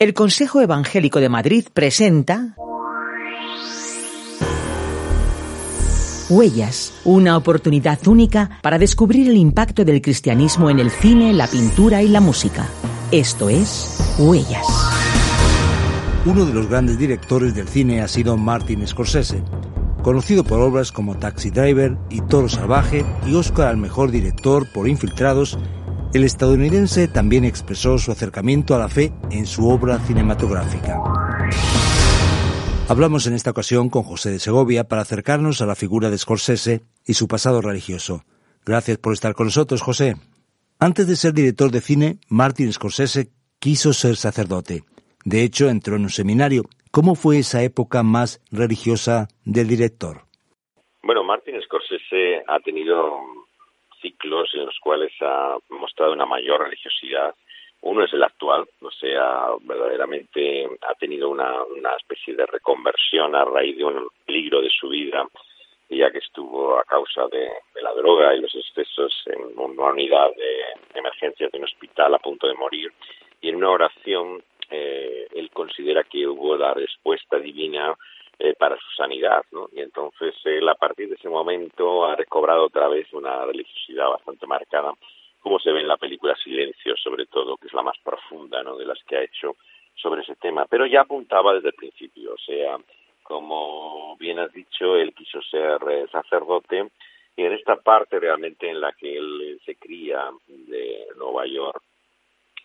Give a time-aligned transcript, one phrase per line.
[0.00, 2.54] El Consejo Evangélico de Madrid presenta
[6.28, 12.00] Huellas, una oportunidad única para descubrir el impacto del cristianismo en el cine, la pintura
[12.00, 12.68] y la música.
[13.10, 14.64] Esto es Huellas.
[16.26, 19.42] Uno de los grandes directores del cine ha sido Martin Scorsese,
[20.04, 24.88] conocido por obras como Taxi Driver y Toro Salvaje y Oscar al mejor director por
[24.88, 25.58] Infiltrados
[26.14, 30.98] el estadounidense también expresó su acercamiento a la fe en su obra cinematográfica.
[32.88, 36.80] Hablamos en esta ocasión con José de Segovia para acercarnos a la figura de Scorsese
[37.06, 38.22] y su pasado religioso.
[38.64, 40.14] Gracias por estar con nosotros, José.
[40.80, 43.28] Antes de ser director de cine, Martin Scorsese
[43.58, 44.84] quiso ser sacerdote.
[45.24, 46.62] De hecho, entró en un seminario.
[46.90, 50.22] ¿Cómo fue esa época más religiosa del director?
[51.02, 52.94] Bueno, Martin Scorsese ha tenido
[54.08, 57.34] ciclos en los cuales ha mostrado una mayor religiosidad.
[57.80, 63.44] Uno es el actual, o sea, verdaderamente ha tenido una, una especie de reconversión a
[63.44, 65.24] raíz de un peligro de su vida,
[65.88, 67.48] ya que estuvo a causa de,
[67.80, 72.48] la droga y los excesos en una unidad de emergencias de un hospital a punto
[72.48, 72.92] de morir.
[73.40, 77.94] Y en una oración, eh, él considera que hubo la respuesta divina
[78.38, 79.68] eh, para su sanidad, ¿no?
[79.72, 84.46] Y entonces él a partir de ese momento ha recobrado otra vez una religiosidad bastante
[84.46, 84.92] marcada,
[85.40, 88.76] como se ve en la película Silencio, sobre todo, que es la más profunda, ¿no?
[88.76, 89.56] De las que ha hecho
[89.96, 92.78] sobre ese tema, pero ya apuntaba desde el principio, o sea,
[93.24, 96.88] como bien has dicho, él quiso ser eh, sacerdote
[97.36, 101.82] y en esta parte realmente en la que él se cría de Nueva York,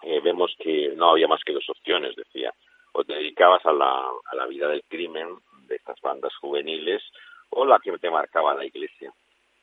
[0.03, 2.53] eh, vemos que no había más que dos opciones, decía,
[2.93, 5.27] o te dedicabas a la, a la vida del crimen
[5.67, 7.01] de estas bandas juveniles
[7.49, 9.11] o la que te marcaba la iglesia.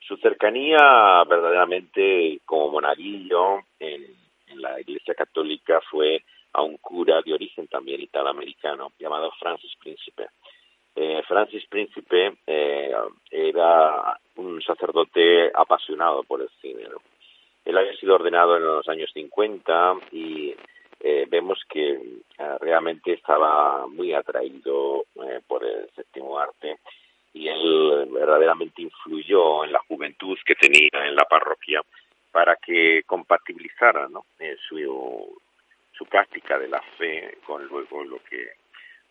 [0.00, 4.06] Su cercanía verdaderamente como monaguillo en,
[4.48, 10.28] en la iglesia católica fue a un cura de origen también italoamericano llamado Francis Príncipe.
[10.96, 12.92] Eh, Francis Príncipe eh,
[13.30, 16.88] era un sacerdote apasionado por el cine.
[17.64, 20.54] Él había sido ordenado en los años 50 y
[21.02, 26.76] eh, vemos que eh, realmente estaba muy atraído eh, por el séptimo arte
[27.32, 31.80] y él verdaderamente influyó en la juventud que tenía en la parroquia
[32.30, 34.26] para que compatibilizara ¿no?
[34.68, 35.40] su,
[35.92, 38.60] su práctica de la fe con luego lo que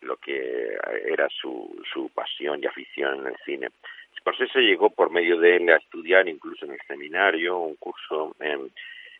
[0.02, 3.68] lo que era su, su pasión y afición en el cine.
[4.18, 8.70] Scorsese llegó por medio de él a estudiar incluso en el seminario un curso en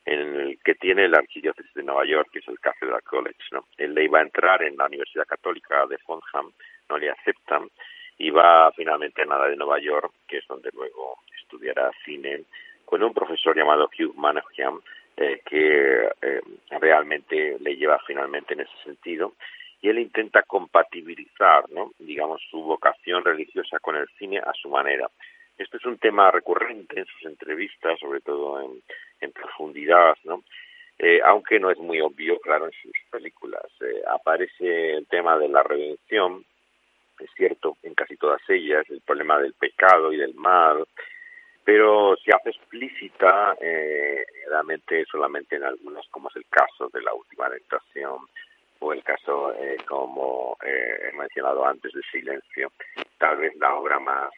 [0.04, 3.66] el que tiene la archidiócesis de Nueva York, que es el Cathedral College, ¿no?
[3.76, 6.50] Él le iba a entrar en la Universidad Católica de Fonham,
[6.88, 7.68] no le aceptan,
[8.18, 12.42] y va finalmente a nada de Nueva York, que es donde luego estudiará cine,
[12.84, 14.80] con un profesor llamado Hugh Manahan,
[15.16, 16.40] eh, que eh,
[16.80, 19.34] realmente le lleva finalmente en ese sentido,
[19.82, 21.92] y él intenta compatibilizar, ¿no?
[21.98, 25.08] digamos, su vocación religiosa con el cine a su manera.
[25.56, 28.82] Esto es un tema recurrente en sus entrevistas, sobre todo en,
[29.20, 30.42] en profundidad, ¿no?
[30.98, 33.64] Eh, aunque no es muy obvio, claro, en sus películas.
[33.80, 36.44] Eh, aparece el tema de la redención,
[37.18, 40.86] es cierto, en casi todas ellas, el problema del pecado y del mal,
[41.64, 44.24] pero se hace explícita eh,
[45.10, 48.18] solamente en algunos, como es el caso de la última tentación
[48.80, 52.72] o el caso, eh, como eh, he mencionado antes, de Silencio,
[53.18, 54.30] tal vez la obra más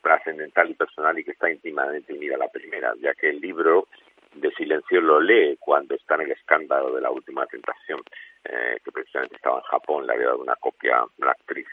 [0.00, 3.86] trascendental y personal y que está íntimamente unida a la primera, ya que el libro
[4.34, 8.00] de Silencio lo lee cuando está en el escándalo de la última tentación,
[8.44, 11.66] eh, que precisamente estaba en Japón, le había dado una copia la actriz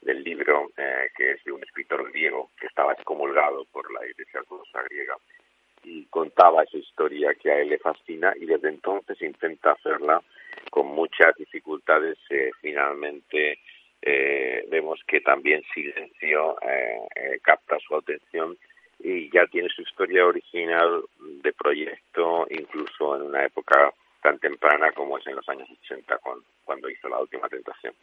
[0.00, 4.40] del libro, eh, que es de un escritor griego que estaba excomulgado por la Iglesia
[4.40, 5.16] Ortodoxa griega
[5.84, 10.22] y contaba esa historia que a él le fascina y desde entonces intenta hacerla
[10.70, 12.18] con muchas dificultades.
[12.30, 13.58] Eh, finalmente
[14.02, 18.56] eh, vemos que también Silencio eh, eh, capta su atención
[18.98, 21.02] y ya tiene su historia original
[21.42, 23.92] de proyecto incluso en una época
[24.22, 26.18] tan temprana como es en los años 80
[26.64, 27.94] cuando hizo La Última Tentación.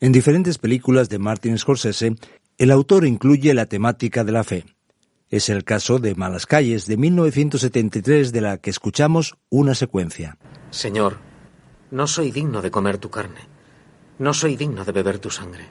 [0.00, 2.12] En diferentes películas de Martin Scorsese,
[2.56, 4.64] el autor incluye la temática de la fe.
[5.28, 10.38] Es el caso de Malas Calles de 1973 de la que escuchamos una secuencia.
[10.70, 11.18] Señor,
[11.90, 13.40] no soy digno de comer tu carne
[14.18, 15.66] No soy digno de beber tu sangre.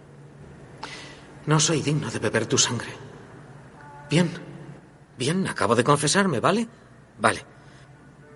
[1.46, 3.09] No soy digno de beber tu sangre.
[4.10, 4.28] Bien,
[5.18, 6.68] bien, acabo de confesarme, ¿vale?
[7.20, 7.40] Vale.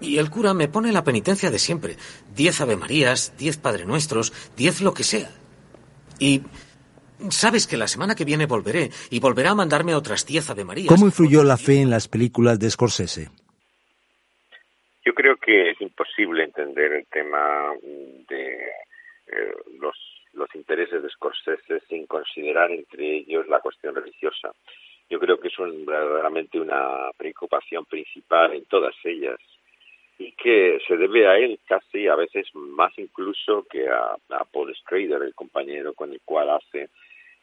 [0.01, 1.95] Y el cura me pone la penitencia de siempre.
[2.35, 5.29] Diez Ave Marías, diez Padre Nuestros, diez lo que sea.
[6.19, 6.41] Y
[7.29, 10.89] sabes que la semana que viene volveré y volverá a mandarme otras diez Ave Marías.
[10.89, 13.29] ¿Cómo influyó la fe en las películas de Scorsese?
[15.05, 17.73] Yo creo que es imposible entender el tema
[18.29, 18.57] de
[19.27, 19.95] eh, los,
[20.33, 24.53] los intereses de Scorsese sin considerar entre ellos la cuestión religiosa.
[25.09, 29.39] Yo creo que es verdaderamente una preocupación principal en todas ellas
[30.17, 34.15] y que se debe a él casi a veces más incluso que a,
[34.51, 36.89] Paul Schrader, el compañero con el cual hace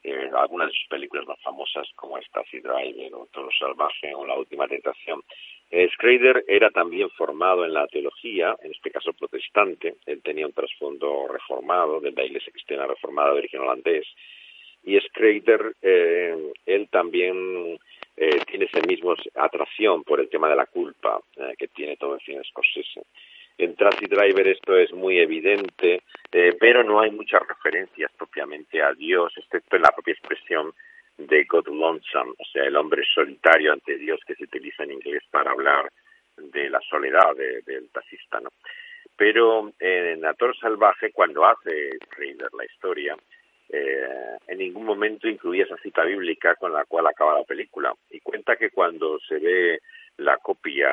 [0.03, 4.39] eh, algunas de sus películas más famosas como esta, Driver o Toro Salvaje o La
[4.39, 5.23] Última Tentación.
[5.71, 10.53] Eh, Schrader era también formado en la teología, en este caso protestante, él tenía un
[10.53, 14.07] trasfondo reformado de la Iglesia Cristiana Reformada de origen holandés,
[14.83, 17.79] y Schrader, eh, él también
[18.17, 22.17] eh, tiene esa misma atracción por el tema de la culpa eh, que tiene todo
[22.17, 23.03] el cine Scorsese.
[23.57, 28.93] En Taxi Driver esto es muy evidente, eh, pero no hay muchas referencias propiamente a
[28.93, 30.73] Dios, excepto en la propia expresión
[31.17, 35.23] de God Lonesome, o sea, el hombre solitario ante Dios que se utiliza en inglés
[35.31, 35.91] para hablar
[36.37, 38.51] de la soledad del taxista, ¿no?
[39.17, 43.17] Pero en Ator Salvaje, cuando hace Schrader la historia,
[43.73, 47.95] eh, en ningún momento incluía esa cita bíblica con la cual acaba la película.
[48.11, 49.81] Y cuenta que cuando se ve
[50.17, 50.91] la copia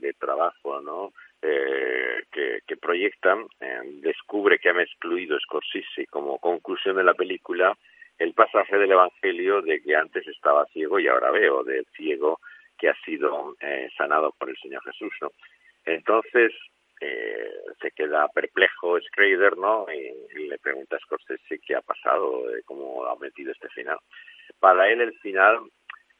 [0.00, 1.12] de trabajo ¿no?
[1.40, 7.76] Eh, que, que, proyectan, eh, descubre que han excluido Scorsese como conclusión de la película
[8.18, 12.40] el pasaje del Evangelio de que antes estaba ciego y ahora veo, del ciego
[12.76, 13.54] que ha sido
[13.96, 15.12] sanado por el Señor Jesús.
[15.20, 15.30] ¿no?
[15.84, 16.52] Entonces,
[17.00, 17.50] eh,
[17.80, 19.86] se queda perplejo Schrader, ¿no?
[19.92, 23.98] Y, le pregunta a Scorsese qué ha pasado, cómo ha metido este final.
[24.58, 25.60] Para él el final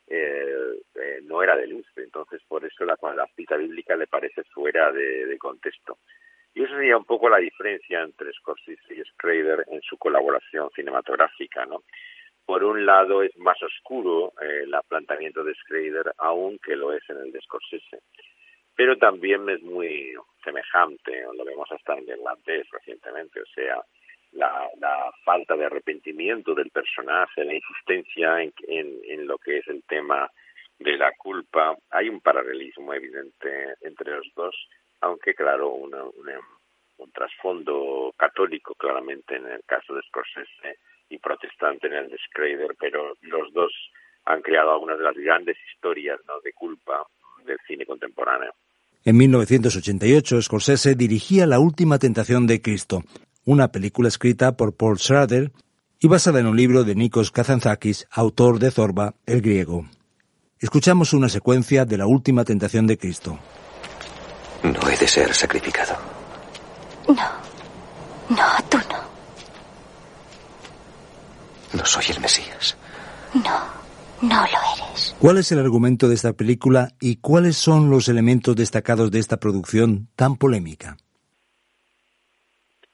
[0.06, 4.44] eh, eh, no era de luz, entonces por eso la, la cita bíblica le parece
[4.44, 5.98] fuera de, de, contexto.
[6.54, 11.64] Y eso sería un poco la diferencia entre Scorsese y Schrader en su colaboración cinematográfica,
[11.66, 11.82] ¿no?
[12.44, 17.18] Por un lado es más oscuro el planteamiento de Schrader, aún que lo es en
[17.18, 18.00] el de Scorsese
[18.78, 20.14] pero también es muy
[20.44, 23.82] semejante, lo vemos hasta en irlandés recientemente, o sea,
[24.30, 29.82] la, la, falta de arrepentimiento del personaje, la insistencia en, en, lo que es el
[29.82, 30.30] tema
[30.78, 31.76] de la culpa.
[31.90, 34.54] Hay un paralelismo evidente entre los dos,
[35.00, 40.78] aunque claro, una, un trasfondo católico claramente en el caso de Scorsese
[41.08, 43.72] y protestante en el de Schrader, pero los dos
[44.26, 46.38] han creado algunas de las grandes historias ¿no?
[46.42, 47.04] de culpa
[47.44, 48.54] del cine contemporáneo.
[49.04, 53.04] En 1988, Scorsese dirigía La Última Tentación de Cristo,
[53.44, 55.52] una película escrita por Paul Schrader
[56.00, 59.86] y basada en un libro de Nikos Kazantzakis, autor de Zorba, el griego.
[60.58, 63.38] Escuchamos una secuencia de La Última Tentación de Cristo.
[64.62, 65.96] No he de ser sacrificado.
[67.06, 67.14] No.
[68.28, 68.98] No, tú no.
[71.78, 72.76] No soy el Mesías.
[73.34, 73.77] No.
[74.20, 75.16] No lo eres.
[75.20, 79.38] ¿Cuál es el argumento de esta película y cuáles son los elementos destacados de esta
[79.38, 80.96] producción tan polémica?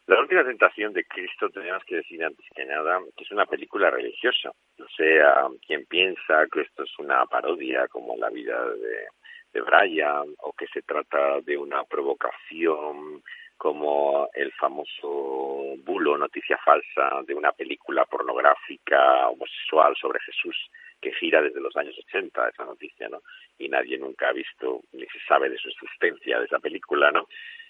[0.07, 3.91] La última tentación de Cristo tenemos que decir antes que nada que es una película
[3.91, 4.51] religiosa.
[4.79, 9.07] O sea, quien piensa que esto es una parodia como la vida de,
[9.55, 13.23] de Brian o que se trata de una provocación
[13.57, 20.71] como el famoso bulo, noticia falsa de una película pornográfica homosexual sobre Jesús
[21.05, 23.21] que gira desde los años 80 esa noticia, ¿no?
[23.59, 27.29] Y nadie nunca ha visto ni se sabe de su existencia de esa película, ¿no?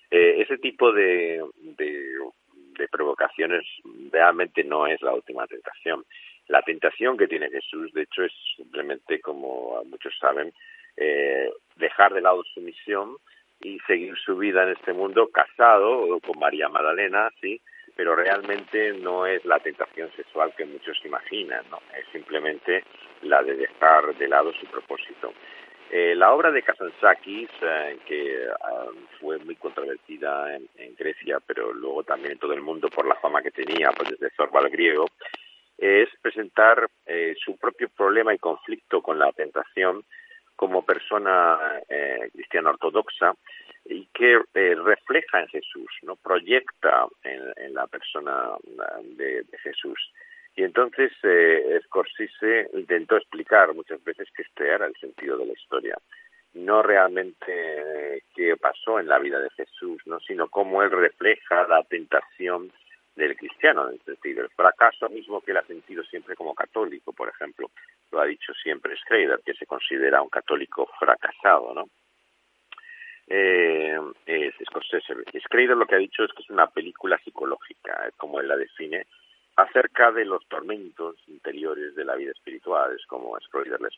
[0.09, 2.05] Eh, ese tipo de, de,
[2.79, 3.65] de provocaciones
[4.13, 6.05] realmente no es la última tentación.
[6.47, 10.53] La tentación que tiene Jesús, de hecho, es simplemente, como muchos saben,
[10.97, 13.17] eh, dejar de lado su misión
[13.61, 17.61] y seguir su vida en este mundo casado con María Magdalena, sí,
[17.97, 21.79] pero realmente no es la tentación sexual que muchos imaginan, ¿no?
[21.97, 22.85] Es simplemente
[23.23, 25.33] la de dejar de lado su propósito.
[25.91, 28.87] Eh, la obra de Kazantzakis, eh, que ah,
[29.21, 33.43] fue muy controvertida en, Grecia, pero luego también en todo el mundo por la fama
[33.43, 35.07] que tenía, pues desde Zorba al griego,
[35.77, 40.05] es presentar eh, su propio problema y conflicto con la tentación
[40.57, 41.59] como persona
[41.89, 43.35] eh, cristiana ortodoxa
[43.85, 48.51] y que eh, refleja en Jesús, no proyecta en, la persona
[49.17, 49.99] de, Jesús.
[50.57, 55.53] Y entonces eh, Scorsese intentó explicar muchas veces que este era el sentido de la
[55.53, 55.97] historia,
[56.55, 61.67] no realmente eh, qué pasó en la vida de Jesús, no, sino cómo él refleja
[61.67, 62.73] la tentación
[63.17, 67.29] del cristiano, es decir, el fracaso mismo que él ha sentido siempre como católico, por
[67.29, 67.71] ejemplo,
[68.11, 71.85] lo ha dicho siempre Schrader, que se considera un católico fracasado, ¿no?
[73.27, 75.15] Eh, es Scorsese.
[75.41, 79.07] Schrader lo que ha dicho es que es una película psicológica, como él la define,
[79.57, 83.89] acerca de los tormentos interiores de la vida espiritual, es como Schrader le,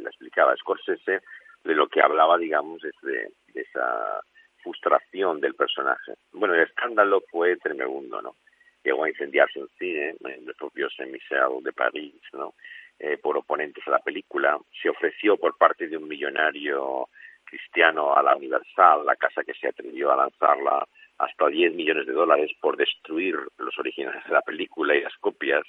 [0.00, 1.22] le explicaba Scorsese,
[1.64, 4.20] de lo que hablaba, digamos, es de, de esa
[4.62, 6.14] frustración del personaje.
[6.32, 8.36] Bueno, el escándalo fue tremendo, ¿no?
[8.82, 12.54] Llegó a incendiarse un cine, en el propio Saint-Michel de París, ¿no?
[12.98, 14.58] Eh, por oponentes a la película.
[14.80, 17.08] Se ofreció por parte de un millonario
[17.46, 20.86] cristiano a la Universal, la casa que se atrevió a lanzarla,
[21.18, 25.64] hasta 10 millones de dólares por destruir los originales de la película y las copias.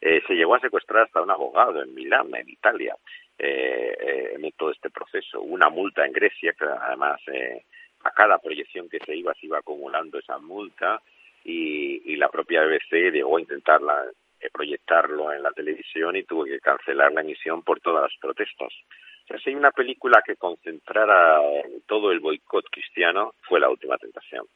[0.00, 2.94] Eh, se llegó a secuestrar hasta un abogado en Milán, en Italia,
[3.36, 5.40] eh, eh, en todo este proceso.
[5.40, 7.64] Una multa en Grecia, que además eh,
[8.04, 11.00] a cada proyección que se iba se iba acumulando esa multa
[11.44, 14.04] y, y la propia BBC llegó a intentarla
[14.40, 18.72] eh, proyectarlo en la televisión y tuvo que cancelar la emisión por todas las protestas.
[19.36, 21.40] Si hay una película que concentrara
[21.86, 24.46] todo el boicot cristiano, fue La Última Tentación.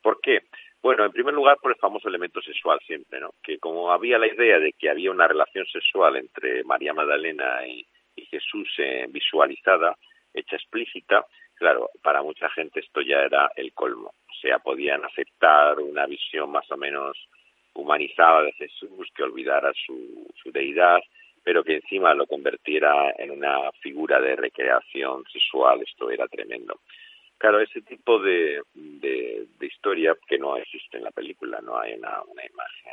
[0.00, 0.42] ¿Por qué?
[0.82, 3.34] Bueno, en primer lugar por el famoso elemento sexual siempre, ¿no?
[3.42, 7.84] Que como había la idea de que había una relación sexual entre María Magdalena y,
[8.16, 9.96] y Jesús eh, visualizada,
[10.32, 14.14] hecha explícita, claro, para mucha gente esto ya era el colmo.
[14.28, 17.18] O sea, podían aceptar una visión más o menos
[17.74, 21.00] humanizada de Jesús, que olvidara su, su deidad,
[21.42, 26.80] pero que encima lo convirtiera en una figura de recreación sexual, esto era tremendo.
[27.38, 31.94] Claro, ese tipo de, de, de historia que no existe en la película, no hay
[31.94, 32.92] una, una imagen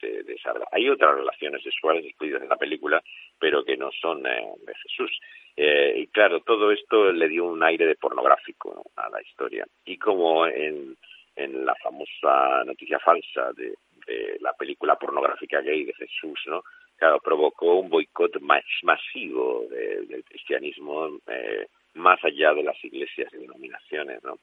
[0.00, 0.54] de, de esa.
[0.72, 3.02] Hay otras relaciones sexuales incluidas en la película,
[3.38, 5.20] pero que no son eh, de Jesús.
[5.56, 9.02] Eh, y claro, todo esto le dio un aire de pornográfico ¿no?
[9.02, 9.66] a la historia.
[9.84, 10.96] Y como en,
[11.36, 13.74] en la famosa noticia falsa de,
[14.06, 16.62] de la película pornográfica gay de Jesús, ¿no?
[16.96, 23.32] Claro, provocó un boicot más masivo de, del cristianismo eh, más allá de las iglesias
[23.32, 24.38] y denominaciones, ¿no?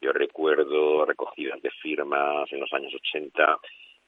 [0.00, 3.58] Yo recuerdo recogidas de firmas en los años 80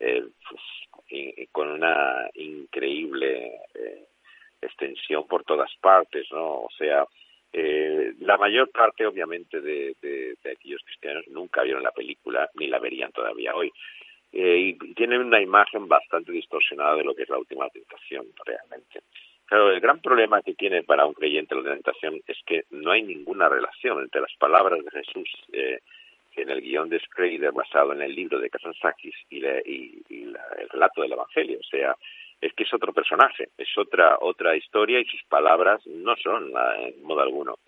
[0.00, 4.06] eh, pues, con una increíble eh,
[4.60, 6.60] extensión por todas partes, ¿no?
[6.62, 7.06] O sea,
[7.52, 13.12] eh, la mayor parte, obviamente, de, aquellos cristianos nunca vieron la película ni la verían
[13.12, 13.72] todavía hoy.
[14.32, 19.00] Eh, y tienen una imagen bastante distorsionada de lo que es la última tentación, realmente.
[19.46, 23.02] Claro, el gran problema que tiene para un creyente la tentación es que no hay
[23.02, 25.78] ninguna relación entre las palabras de Jesús eh,
[26.36, 30.44] en el guion de Schrader basado en el libro de Kazantzakis y, la, y, la,
[30.60, 31.58] el relato del Evangelio.
[31.60, 31.96] O sea,
[32.40, 37.02] es que es otro personaje, es otra otra historia y sus palabras no son en
[37.02, 37.58] modo alguno.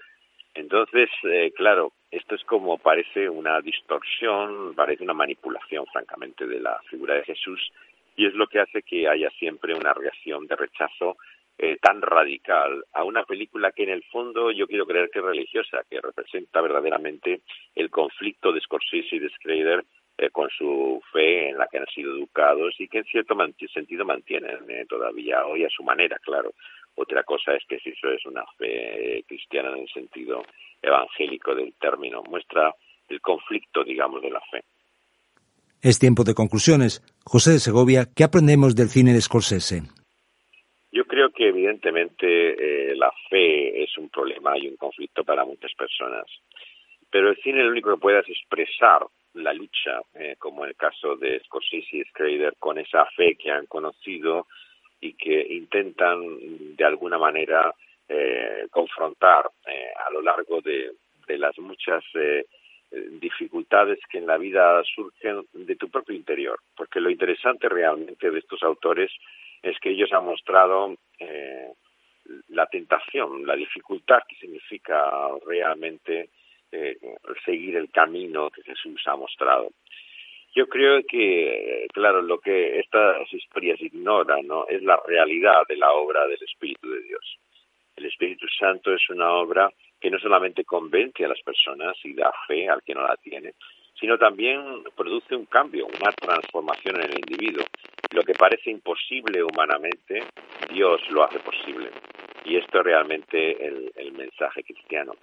[0.54, 6.78] Entonces, eh, claro, esto es como parece una distorsión, parece una manipulación, francamente, de la
[6.90, 7.72] figura de Jesús
[8.16, 11.16] y es lo que hace que haya siempre una reacción de rechazo
[11.56, 15.24] eh, tan radical a una película que en el fondo yo quiero creer que es
[15.24, 17.42] religiosa, que representa verdaderamente
[17.74, 19.84] el conflicto de Scorsese y de Schrader
[20.18, 23.34] eh, con su fe en la que han sido educados y que en cierto
[23.72, 26.52] sentido mantienen eh, todavía hoy a su manera, claro.
[27.00, 30.42] Otra cosa es que si eso es una fe cristiana en el sentido
[30.82, 32.74] evangélico del término, muestra
[33.08, 34.62] el conflicto, digamos, de la fe.
[35.80, 37.00] Es tiempo de conclusiones.
[37.24, 39.80] José de Segovia, ¿qué aprendemos del cine de Scorsese?
[40.92, 42.26] Yo creo que evidentemente
[42.90, 46.26] eh, la fe es un problema y un conflicto para muchas personas,
[47.10, 50.76] pero el cine lo único que puede es expresar la lucha, eh, como en el
[50.76, 54.46] caso de Scorsese y Schrader, con esa fe que han conocido
[55.00, 57.74] y que intentan de alguna manera
[58.08, 60.92] eh, confrontar eh, a lo largo de,
[61.26, 62.44] de las muchas eh,
[63.20, 68.40] dificultades que en la vida surgen de tu propio interior, porque lo interesante realmente de
[68.40, 69.12] estos autores
[69.62, 71.68] es que ellos han mostrado eh,
[72.48, 75.08] la tentación, la dificultad que significa
[75.46, 76.30] realmente
[77.44, 79.70] seguir el camino que Jesús ha mostrado.
[80.54, 84.66] Yo creo que, claro, lo que estas historias ignoran ¿no?
[84.68, 87.38] es la realidad de la obra del Espíritu de Dios.
[87.96, 92.32] El Espíritu Santo es una obra que no solamente convence a las personas y da
[92.48, 93.52] fe al que no la tiene,
[94.00, 97.64] sino también produce un cambio, una transformación en el individuo.
[98.12, 100.24] Lo que parece imposible humanamente,
[100.72, 101.90] Dios lo hace posible.
[102.44, 105.14] Y esto es realmente el, el mensaje cristiano,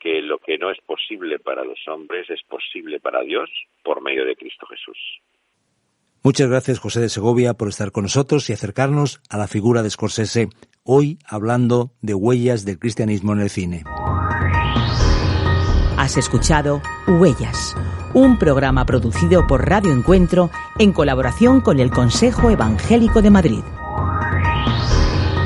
[0.00, 3.48] que lo que no es posible para los hombres es posible para Dios
[3.84, 4.98] por medio de Cristo Jesús.
[6.22, 9.90] Muchas gracias, José de Segovia, por estar con nosotros y acercarnos a la figura de
[9.90, 10.48] Scorsese,
[10.82, 13.84] hoy hablando de huellas del cristianismo en el cine.
[15.96, 17.76] Has escuchado Huellas
[18.14, 23.62] un programa producido por Radio Encuentro en colaboración con el Consejo Evangélico de Madrid.